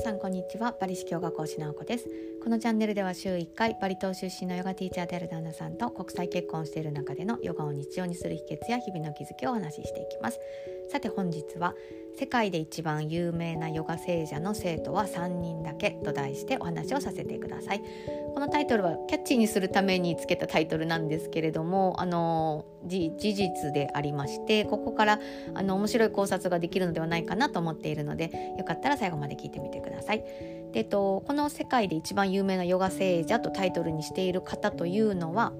[0.00, 0.74] さんこんにちは。
[0.80, 2.08] バリ式ヨガ講師直子です。
[2.42, 10.40] このチャンネルでは週1回バリ島出身のヨガティーチャーである旦那さんと国際結婚している中でのヨガを日常にする秘訣や日々の気づきをお話ししていきます。
[10.90, 11.76] さて本日は
[12.18, 17.82] 世界で一番有名なヨガ聖者の生徒は3人だけと題してお話をさせてください
[18.34, 25.20] このタイトルはキャッチーにするためにつけたタイトルなんですけれどもあの事実でありましてここから
[25.54, 30.24] あの面白い考察ができるのではないかなと思っているのでよかったら最後まで聞いてみてください。
[30.72, 35.52] でとこの世界で一番有名なヨガ聖者とタイトルにしている方というのは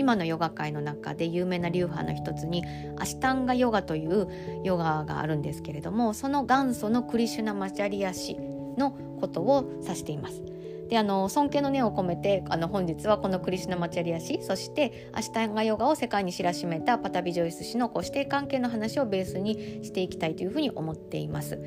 [0.00, 2.64] 今のヨガ界の中で有名な流派の一つに
[2.98, 4.28] アシタンガヨガという
[4.64, 8.38] ヨガがあるんですけれどもその元祖のクリシュナマチャリア氏
[8.78, 10.42] のことを指しています。
[10.88, 21.60] であの尊敬の念を込めてあの本日はこのクリシュナマチャリア氏そしてアシタンガヨガを世界に知らしめたパタビジョイス氏のこう師弟関係の話をベースにしていきたいというふうに思っています。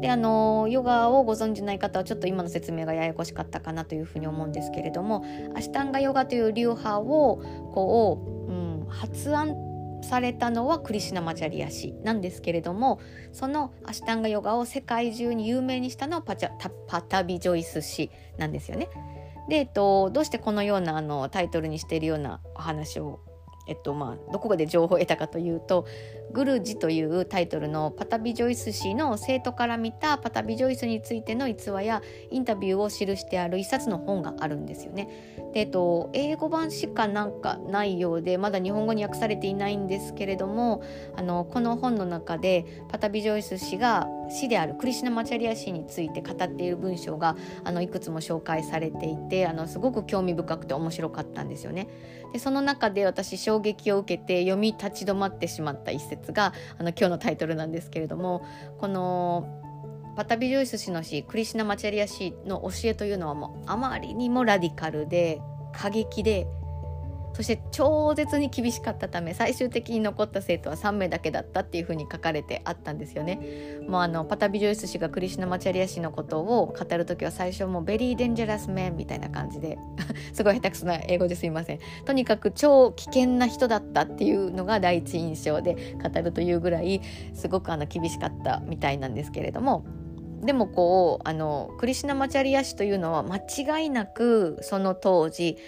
[0.00, 7.36] であのヨガをご存じない方はちょっと今の説明がややこしかったかなというふうに思うんですけれどもアシタンガヨガという流派を
[7.74, 9.54] こう、うん、発案
[10.02, 13.00] されたのはクリシナマチャリア氏なんですけれども
[13.32, 16.50] そのアシタンガヨガを世界中に有名にしたのはパチャ
[16.88, 18.88] パタビジョイス氏なんですよね。
[19.48, 23.20] で、えっと、どうしてこのようなあのタイトルにしているようなお話を
[23.66, 25.86] えっとまあ、どこで情報を得たかというと
[26.32, 35.08] 「グルジ」というタイトルのパタビジョイス氏の生徒から見たパタビジョイスについての逸話やインタビューを記してある一冊の本があるんですよね。
[35.52, 40.82] でえっと、英語版しかなんかないようでまだ日本語に訳されていないんですけれども
[41.16, 51.88] あのこの本の中でパタビジョイス氏が師であるクリシナマチャリア氏について語っている文章があのいくつも紹介されていてあのすごく興味深くて面白かったんですよね。
[52.32, 58.44] でその中で私衝撃を受けて読み立ち止まってしまった一節があの今日のタイトルなんですけれども
[58.78, 59.60] この
[60.16, 65.40] パタビジョイス氏の詩クリシナマチャリア氏の教えというのはもうあまりにもラディカルで
[65.72, 66.46] 過激で
[67.32, 73.78] そして超絶に厳しかったため最終的に残った生徒は3名だけだったっていうふうに書かれてあったんですよね。
[73.88, 79.78] もうあのパタビジョイス氏がクリシュナマチャリア氏のことを語る時は最初もうベリーデンジャラスメンみたいな感じで
[80.32, 81.78] すごい下手くそな英語ですいません。
[82.04, 87.00] とにかく超危険な人だったっていうのが第一印象で語るというぐらい
[87.34, 89.84] すごくあの厳しかったみたいなんですけれども。
[90.42, 95.58] でもこうあのクリシュナマチャリア氏というのは間違いなくその当時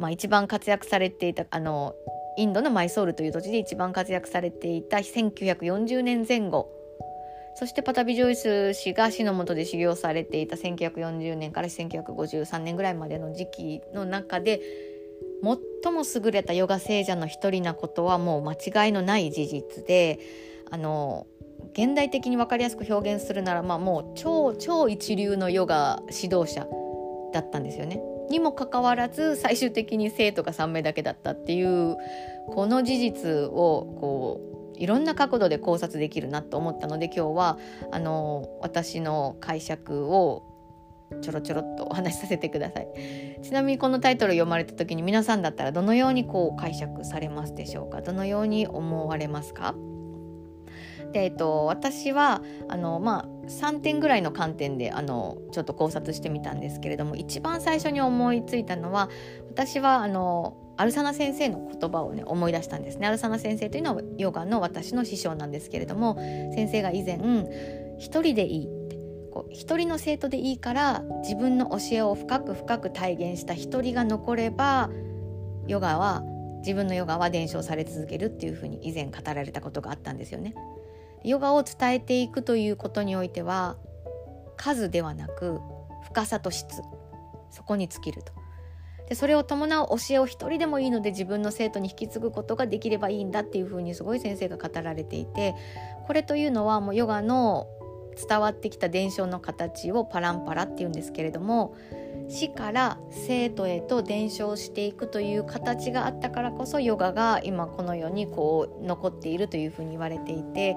[0.00, 1.94] まあ、一番活躍されていたあの
[2.36, 6.70] インドのマイソールという土地で一番活躍されていた1940年前後
[7.56, 14.60] そしてパタビ・ジョイス氏が死のもとで修行されていた1940年から1953年ぐらいまでの時期の中で
[15.84, 20.18] 最も優れたヨガ聖者の一人なことはもう間違いのない事実で
[20.70, 21.26] あの
[21.72, 26.66] 現代的に分かりやすく表現するなら、まあ、もう超超一流のヨガ指導者
[27.32, 28.00] だったんですよね。
[28.30, 31.96] にもかかわらず最終的に生徒が3名だけだったっていう
[32.48, 34.40] この事実をこ
[34.76, 37.58] ういろんな角度で考察できるなと思ったので今日は
[37.92, 40.42] あの私の解釈を
[41.22, 42.88] ちょろちょろっとお話しさせてください。
[43.42, 48.00] ちなみにこのタイトル読まれた時に皆さんだったらどのようにこう解釈されますでしょうか？
[48.00, 49.74] どのように思われますか？
[51.12, 59.08] で、えっと、私はあの、まあ、3点ぐらいの観点であのちょっと考察してみたんですけれども一番最初に思いついたのは
[59.48, 63.06] 私はあのアルサナ先生の言葉をね思い出したんですね。
[63.06, 66.16] アルサナ先生というのはヨガの私の師匠なんですけれども
[66.54, 67.18] 先生が以前
[67.98, 68.96] 一人でいいって
[69.30, 74.88] こう一人の生徒でいいから自分の教えを深く深く体現した一人が残れば
[75.66, 76.22] ヨガは
[76.60, 80.54] 自分のヨガは伝承され続けるっていうふうに以前語られたことがあったんですよね。
[81.24, 83.76] ヨガを伝えていくということにおいては
[84.56, 85.60] 数ではなく
[86.04, 86.82] 深さと質
[87.50, 88.32] そこに尽きると。
[89.08, 95.56] でそれを伴う教えを一人でもいいので自分の生徒に引き継ぐことができればいいんだっていうふうにすごい先生が語られていて
[96.06, 97.66] これというのはもうヨガの
[98.28, 101.74] 伝わってきた伝承の形をパランパラっていうんですけれども
[102.30, 110.76] 死から生徒へと伝承していくという形があったからこそヨガが今この世にこう残っているというふうに言われていて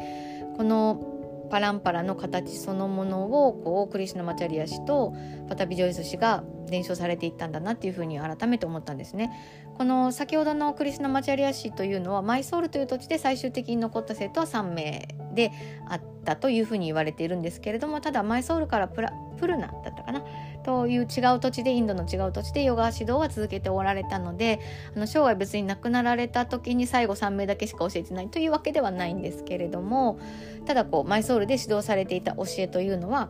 [0.57, 1.13] この
[1.51, 5.13] パランパラの形そのものをこうクリシュナマチャリア氏と
[5.47, 9.29] パタビジョイス氏が伝承されていったんだなっていうふうに改めて思ったんですね。
[9.77, 15.51] この先ほどのクリシュナマチャリア氏というのはマイソールという土地で最終的に残った生徒は3名で
[15.87, 20.23] あったというふうに言われているんですけれどもただマイソールからプラプルナだったかな
[20.63, 21.03] という違
[21.35, 24.59] う土地でインドの違う土地でヨガ指導は続けておられたので
[24.95, 30.19] あの生涯別に亡くなられた時に最後3名だけしか教えてないというわけではないんですけれども
[30.65, 33.29] ただこうマイソールで指導されていた教えというのは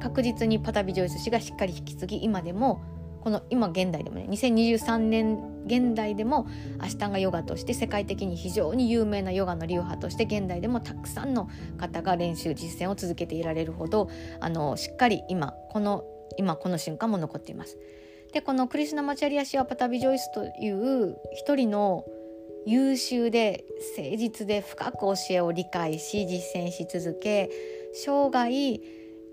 [0.00, 2.82] 確実にパタビ・ジョイス氏がしっかり引き継ぎ今でも
[3.20, 6.46] この今現代でもね2023年現代でも
[6.78, 14.08] アシタンガヨガとして世界的に非常に有名なヨガの流派として現代でもたくさんの方が練習実践を続けていられるほど
[14.40, 16.04] あのしっかり今この
[16.36, 17.78] 今この瞬間も残っています。
[18.32, 22.04] でこのクリスナ・マチャリア氏はパタビ・ジョイスという一人の
[22.66, 23.64] 優秀で
[23.96, 27.50] 誠実で深く教えを理解し実践し続け
[27.94, 28.80] 生涯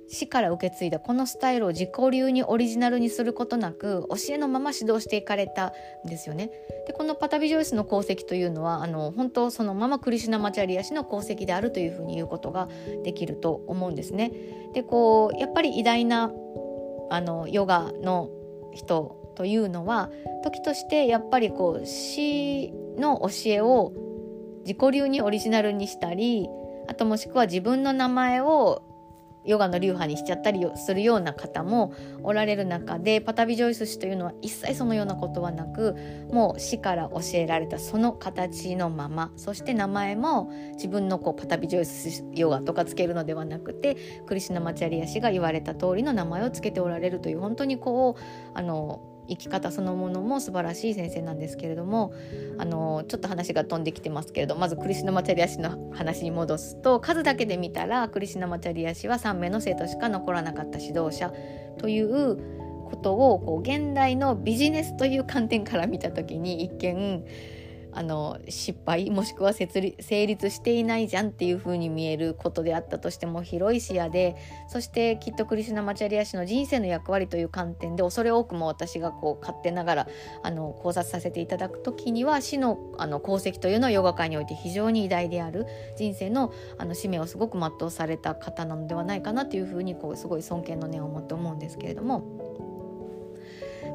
[0.10, 5.74] 死から受け継いだこのスタイルを自己流にオリジナルにすることなく教えのまま指導していかれた
[6.06, 6.50] んですよね。
[6.88, 12.70] でこのパタビジョイスの功績というのはあの本当そのままクリシュナマチャリア氏の功績であるというふうに言うことが
[13.04, 14.32] できると思うんですね。
[14.74, 16.32] でこうやっぱり偉大な
[17.10, 18.30] あのヨガの
[18.74, 20.10] 人というのは
[20.44, 23.94] 時としてやっぱりこう死の教えを
[24.62, 26.48] 自己流にオリジナルにしたり
[26.88, 28.82] あともしくは自分の名前を
[29.48, 35.96] ヨガの流派にしちゃったりするような方もおられる中でパタビジョイス氏というのは一切そのようなことはなく
[36.32, 43.96] もう死から教えられたその形のままそして名前も自分のこうパタビジョイスヨガとかつけるのではなくて
[44.28, 52.14] クリシナマチャリア氏が言われた通りの名前をつけておられるという本当にこうあの生き方そのものも素晴らしい先生なんですけれども
[52.58, 61.32] あのちょっと話が飛んできてますけれどまずクリシナマチャリア氏の話に戻すと数だけで見たらクリシナマチャリア氏は3名の生徒しか残らなかった指導者
[61.78, 62.38] という
[62.86, 67.26] ことをこう現代のビジネスという観点から見た時に一見
[67.98, 74.36] あの失敗もしくは成立していないじゃんっていう風に見えることであったとしても広い視野で
[74.68, 80.08] そしてきっとクリシュナ・マチャリア氏の人生の役割という観点で恐れ多くも私がこう勝手ながら
[80.44, 85.66] あの考察させていただく時には死のあの功績というのはヨガ界において非常に偉大である
[85.98, 92.77] 人生のあの使命をすごく全うされた方なのではないかなというふうにこうすごい尊敬の念を持って思うんですけれども。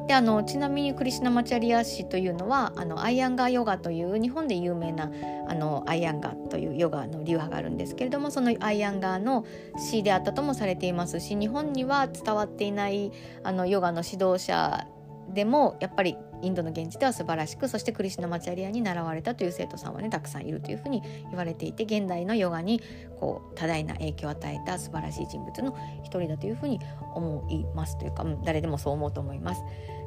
[0.07, 5.09] であのちなみにクリシナマチャリア氏というのはあのアイアンガーヨガという日本で有名な
[5.47, 9.45] あのアイアンガーというヨガの流派があるんですけれどもそのアイアンガーの
[9.77, 13.11] 師であったともされていますし日本には伝わっていない
[13.43, 14.87] あのヨガの指導者
[15.33, 22.81] でもやっぱりインドの現地では素晴らしくそしてクリシナマチャリアに習われたという生徒さんはねたくさんいるというふうに言われていて現代のヨガに
[23.19, 26.79] こう多大な影響を与えた素晴らしい人物の一人だというふうに
[27.15, 29.63] 思いますというか、誰でもそう思うと思います。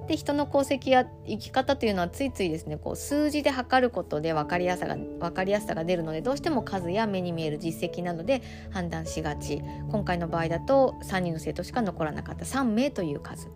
[0.06, 13.48] で人の功績や生き方というのはついついですねこう数字で測ることで分かりやすさが分かりやすさが出るのでどうしても数や目に見える実績などで判断しがち今回の場合だと3人の生徒しか残らなかった3名という数。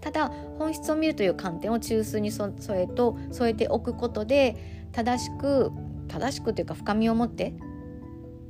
[0.00, 5.70] ただ本質を見るという観点を中枢に添えと添えておくことで正しく
[6.08, 7.54] 正しくというか深みを持って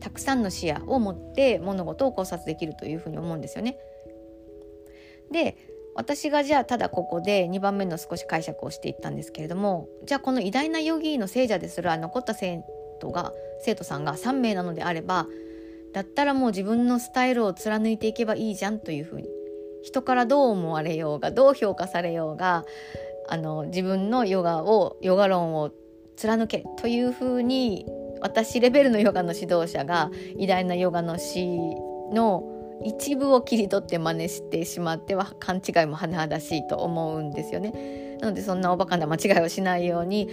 [0.01, 3.77] たくさんの視野を持って物事を考察できるというふうに思うんですよね。
[5.31, 5.57] で
[5.95, 12.63] 私がじゃあただここで2番目の少し解釈をしていったんですけれどもじゃあこの偉大なヨギーの聖者ですら残った生
[13.01, 15.27] 徒が生徒さんが3名なのであれば
[15.93, 19.29] だったらもう自分のスタイルを貫いていけばいいじゃんというふうに
[19.83, 22.65] 人からどう思われようがどう評価されようが
[23.29, 25.71] あの自分のヨガをヨガ論を
[26.17, 27.87] 貫けというふうに
[28.21, 31.47] 私レベルのヨガの指導者が偉大なヨガの師
[32.13, 32.43] の
[32.85, 38.17] 一部を切り取って真似してしまっては勘違いも甚だしいと思うんですよね。
[38.21, 40.29] なのでそんなおバカな間違いをしないように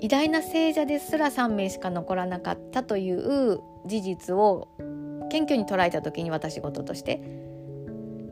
[0.00, 4.68] 偉大な聖者ですら3名しか残らなかったという事実を
[5.30, 7.22] 謙虚に捉えた時に私事として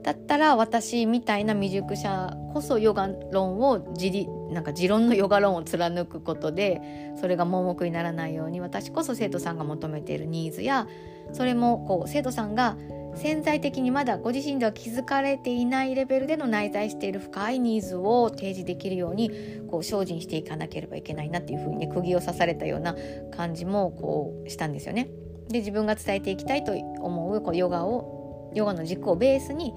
[0.09, 6.81] だったら私みたいな未熟者こそヨガ論を自理なんか持論のヨガ論を貫くことで
[7.21, 10.89] それが盲目にならないように私こそ生徒さんが求めているニーズや
[11.35, 12.79] それもこう生徒さんが
[13.17, 19.31] 潜在的にまだご自身では気づかれていないレベルでの内在している深いニーズを提示できるように
[19.71, 22.97] こう精進していかなければいけないなっていうふうにね釘を刺されたような
[23.37, 25.11] 感じもこうしたんですよね。
[25.49, 29.75] で自分が伝えていきたいと思うこうヨガをヨガの軸をベースに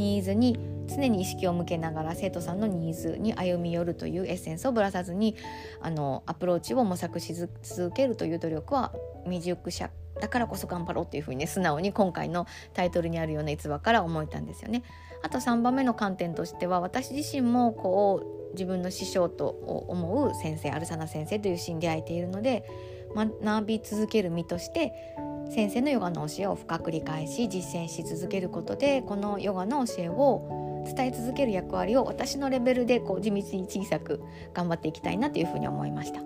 [0.00, 5.36] ニーズに常に意識を向けながら生徒さんのニーズに歩み寄るというエッセンスをぶらさずに
[5.80, 8.92] あのアプローチを模索し続けるという努力は
[9.24, 9.90] 未熟者
[10.20, 14.82] だからこそ頑張ろうっていうふうにね素直に今回のタイトルにあるような逸話から思えたんですよね。
[15.22, 19.48] あと3番目の観点としては私自身もこう自分の師匠と
[19.88, 22.64] 思う先生アルサナ先生というシーンで会えているので
[23.14, 24.92] 学び続ける身として
[25.50, 34.22] 先生のヨガの教えを深く理解し実践し続けることでこのヨガの教えを伝え続ける役割を私のレベルでこう地道に小さく
[34.54, 36.20] 頑張っていきたいなというふうに思いました。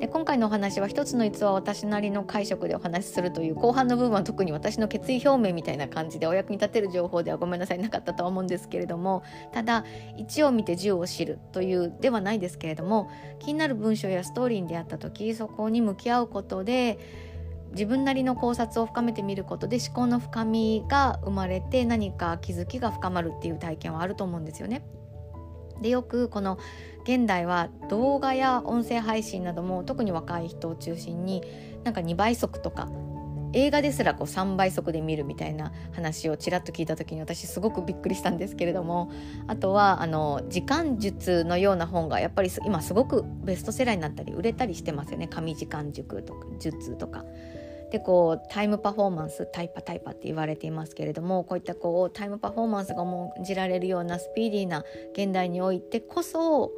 [0.00, 9.22] で今回のお話は一つの逸話を私なりの解釈でお話しするという後半の部分は特に私の決意表明みたいな感じでお役に立てる情報ではごめんなさいなかったとは思うんですけれども
[9.52, 9.84] ただ
[10.16, 13.10] 1を見て10を知るというではないですけれども
[13.40, 17.29] 気になる文章やストーリーに出会った時そこに向き合うことで
[17.72, 24.82] 自分なりの考察を深めてみることで思考の深みが生まれて何か気づきが深まるっていう体験はあると思うんですよね。
[25.80, 26.58] でよくこの
[27.04, 31.42] 現代は動画や音声配信なども特に若い人を中心に
[31.84, 32.88] なんか2倍速とか
[33.52, 39.10] 映画ですらこう3倍速で見るみたいな話をちらっと聞いた時に私すごくびっくりしたんですけれども
[39.48, 47.24] あとはあの時間術のような本がやっぱり今すごくベストセラーになったり売れたりしてますよね神時間塾とか術とか。
[47.90, 56.70] でこうタイムパフォーマンスタイパタイパって言われていますけれどもこういったこうタイムパフォーマンスが重んじられるようなスピーディーな現代においてこそ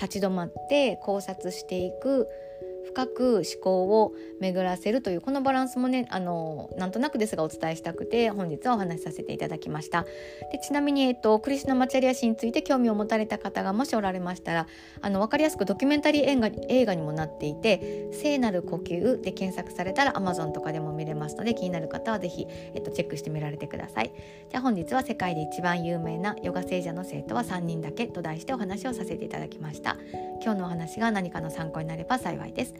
[0.00, 2.26] 立ち止まって考察していく
[2.86, 10.04] 深く思考を巡らせるというこのバランスもねあのなんとなくですがお伝えしたくて本日はお話しさせていただきました。
[10.52, 14.66] でちなみに、えっと、クリスナ・マチャリア氏について興味を持たれた方がもしおられましたら
[15.00, 24.12] あの分かりやすくドキュメンタリー映画映画にもなっていて「聖なる呼吸」で検索されたら Amazon とかでも見れますので気になる方は是非、えっと、チェックしてみられてください。
[24.50, 29.96] じゃあ本日は世界で一番有名なヨガ聖者の生徒は3人だけと題してお話をさせていただきました。
[30.42, 32.73] 今日のお話が何かの参考になれば幸いです。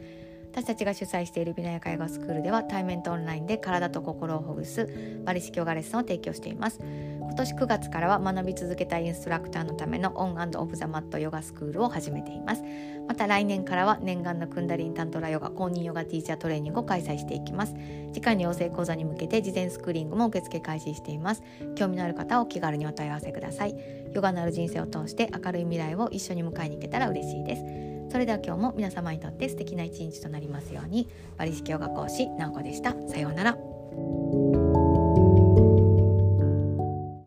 [0.52, 4.88] 私たちが主催しているビナヤ介護スクールでは対面とオンラインで体と心をほぐす
[5.24, 6.78] バリ式ヨガレッスンを提供しています。
[6.80, 12.62] 今年9月からは学び続けたインストラクターのためのオンオブザマットヨガスクールを始めています。
[13.08, 17.74] また来年からは念願のクンダリンタントラヨガ公認ヨガティーチャートレーニングを開催していきます。
[18.12, 21.42] 次回の養成講座に向けて事前スクリーリングも受付開始しています。
[21.74, 23.74] 興味のある方はお気軽にお問い合わせください。
[24.12, 27.93] ヨガのある人生を通して明るい未来を一緒に迎えに行けたら嬉しいです。
[28.10, 31.08] それでは今日も皆様にとって素敵な一日となりますように。
[31.36, 32.94] バリ式ヨガ講師なおこでした。
[33.08, 34.43] さようなら。